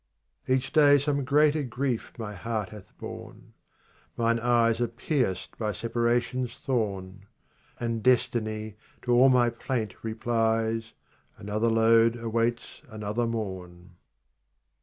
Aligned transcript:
38 0.47 0.57
Each 0.57 0.73
day 0.73 0.97
some 0.97 1.23
greater 1.23 1.61
grief 1.61 2.11
my 2.17 2.33
heart 2.33 2.69
hath 2.69 2.97
borne; 2.97 3.53
Mine 4.17 4.39
eyes 4.39 4.81
are 4.81 4.87
pierced 4.87 5.55
by 5.59 5.71
separation's 5.71 6.55
thorn; 6.55 7.27
And 7.79 8.01
Destiny 8.01 8.77
to 9.03 9.11
all 9.11 9.29
my 9.29 9.51
plaint 9.51 9.93
replies, 10.03 10.93
"Another 11.37 11.69
load 11.69 12.15
awaits 12.15 12.81
another 12.89 13.27
morn." 13.27 13.91